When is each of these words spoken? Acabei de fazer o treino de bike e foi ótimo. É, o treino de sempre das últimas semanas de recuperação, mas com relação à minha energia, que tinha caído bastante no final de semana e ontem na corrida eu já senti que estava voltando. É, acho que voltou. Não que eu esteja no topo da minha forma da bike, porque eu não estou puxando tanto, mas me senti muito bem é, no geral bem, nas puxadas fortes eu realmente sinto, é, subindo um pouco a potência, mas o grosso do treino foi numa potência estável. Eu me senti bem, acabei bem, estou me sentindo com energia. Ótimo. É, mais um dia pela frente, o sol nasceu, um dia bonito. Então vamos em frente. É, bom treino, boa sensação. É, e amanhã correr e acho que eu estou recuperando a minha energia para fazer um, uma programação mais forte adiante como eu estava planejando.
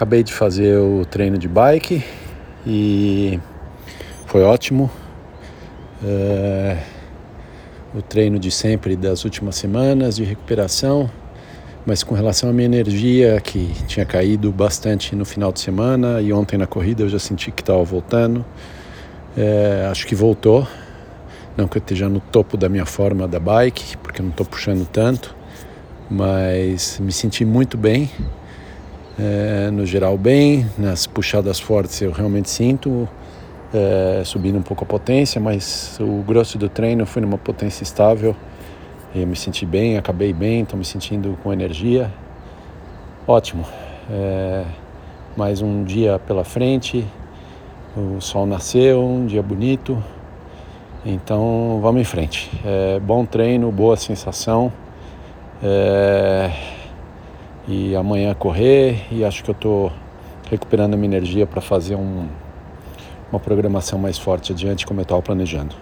Acabei 0.00 0.22
de 0.22 0.32
fazer 0.32 0.78
o 0.78 1.04
treino 1.04 1.36
de 1.36 1.46
bike 1.46 2.02
e 2.66 3.38
foi 4.24 4.42
ótimo. 4.42 4.90
É, 6.02 6.78
o 7.94 8.00
treino 8.00 8.38
de 8.38 8.50
sempre 8.50 8.96
das 8.96 9.26
últimas 9.26 9.56
semanas 9.56 10.16
de 10.16 10.24
recuperação, 10.24 11.10
mas 11.84 12.02
com 12.02 12.14
relação 12.14 12.48
à 12.48 12.52
minha 12.54 12.64
energia, 12.64 13.38
que 13.42 13.74
tinha 13.86 14.06
caído 14.06 14.50
bastante 14.50 15.14
no 15.14 15.26
final 15.26 15.52
de 15.52 15.60
semana 15.60 16.22
e 16.22 16.32
ontem 16.32 16.56
na 16.56 16.66
corrida 16.66 17.02
eu 17.02 17.08
já 17.10 17.18
senti 17.18 17.50
que 17.50 17.60
estava 17.60 17.84
voltando. 17.84 18.42
É, 19.36 19.86
acho 19.90 20.06
que 20.06 20.14
voltou. 20.14 20.66
Não 21.58 21.68
que 21.68 21.76
eu 21.76 21.80
esteja 21.80 22.08
no 22.08 22.20
topo 22.20 22.56
da 22.56 22.70
minha 22.70 22.86
forma 22.86 23.28
da 23.28 23.38
bike, 23.38 23.98
porque 23.98 24.22
eu 24.22 24.24
não 24.24 24.30
estou 24.30 24.46
puxando 24.46 24.88
tanto, 24.88 25.36
mas 26.10 26.98
me 26.98 27.12
senti 27.12 27.44
muito 27.44 27.76
bem 27.76 28.10
é, 29.20 29.70
no 29.70 29.84
geral 29.84 30.16
bem, 30.16 30.66
nas 30.78 31.06
puxadas 31.06 31.60
fortes 31.60 32.00
eu 32.00 32.10
realmente 32.10 32.48
sinto, 32.48 33.06
é, 33.72 34.22
subindo 34.24 34.56
um 34.58 34.62
pouco 34.62 34.82
a 34.84 34.86
potência, 34.86 35.38
mas 35.38 35.98
o 36.00 36.22
grosso 36.22 36.56
do 36.56 36.70
treino 36.70 37.04
foi 37.04 37.20
numa 37.20 37.36
potência 37.36 37.82
estável. 37.82 38.34
Eu 39.14 39.26
me 39.26 39.36
senti 39.36 39.66
bem, 39.66 39.98
acabei 39.98 40.32
bem, 40.32 40.62
estou 40.62 40.78
me 40.78 40.84
sentindo 40.84 41.36
com 41.42 41.52
energia. 41.52 42.10
Ótimo. 43.26 43.66
É, 44.10 44.64
mais 45.36 45.60
um 45.60 45.84
dia 45.84 46.18
pela 46.18 46.42
frente, 46.42 47.06
o 47.94 48.20
sol 48.20 48.46
nasceu, 48.46 49.04
um 49.04 49.26
dia 49.26 49.42
bonito. 49.42 50.02
Então 51.04 51.78
vamos 51.82 52.00
em 52.00 52.04
frente. 52.04 52.50
É, 52.64 52.98
bom 53.00 53.26
treino, 53.26 53.70
boa 53.70 53.96
sensação. 53.96 54.72
É, 55.62 56.50
e 57.70 57.94
amanhã 57.94 58.34
correr 58.34 59.06
e 59.12 59.24
acho 59.24 59.44
que 59.44 59.50
eu 59.50 59.54
estou 59.54 59.92
recuperando 60.50 60.94
a 60.94 60.96
minha 60.96 61.16
energia 61.16 61.46
para 61.46 61.60
fazer 61.60 61.94
um, 61.94 62.26
uma 63.30 63.38
programação 63.38 63.96
mais 63.96 64.18
forte 64.18 64.52
adiante 64.52 64.84
como 64.84 64.98
eu 64.98 65.02
estava 65.02 65.22
planejando. 65.22 65.76